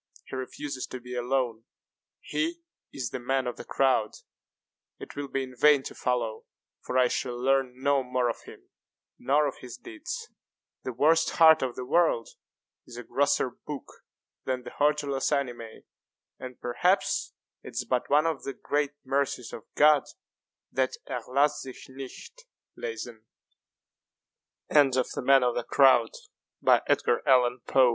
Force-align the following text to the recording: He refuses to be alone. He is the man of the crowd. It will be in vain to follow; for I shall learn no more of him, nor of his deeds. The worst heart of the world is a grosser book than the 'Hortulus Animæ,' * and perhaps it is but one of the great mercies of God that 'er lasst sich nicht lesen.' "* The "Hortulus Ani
He 0.25 0.35
refuses 0.35 0.87
to 0.87 0.99
be 0.99 1.13
alone. 1.15 1.65
He 2.21 2.63
is 2.91 3.11
the 3.11 3.19
man 3.19 3.45
of 3.45 3.57
the 3.57 3.63
crowd. 3.63 4.09
It 4.97 5.15
will 5.15 5.27
be 5.27 5.43
in 5.43 5.55
vain 5.55 5.83
to 5.83 5.93
follow; 5.93 6.45
for 6.79 6.97
I 6.97 7.07
shall 7.07 7.37
learn 7.39 7.79
no 7.83 8.01
more 8.01 8.27
of 8.27 8.41
him, 8.45 8.71
nor 9.19 9.45
of 9.47 9.59
his 9.59 9.77
deeds. 9.77 10.31
The 10.83 10.91
worst 10.91 11.29
heart 11.37 11.61
of 11.61 11.75
the 11.75 11.85
world 11.85 12.29
is 12.87 12.97
a 12.97 13.03
grosser 13.03 13.51
book 13.51 13.85
than 14.43 14.63
the 14.63 14.71
'Hortulus 14.71 15.29
Animæ,' 15.31 15.83
* 16.13 16.39
and 16.39 16.59
perhaps 16.59 17.33
it 17.61 17.75
is 17.75 17.85
but 17.85 18.09
one 18.09 18.25
of 18.25 18.41
the 18.41 18.53
great 18.53 18.93
mercies 19.05 19.53
of 19.53 19.65
God 19.75 20.05
that 20.71 20.97
'er 21.07 21.21
lasst 21.31 21.61
sich 21.61 21.89
nicht 21.89 22.45
lesen.' 22.75 23.23
"* 24.67 24.67
The 24.67 25.05
"Hortulus 25.13 26.09
Ani 26.73 27.67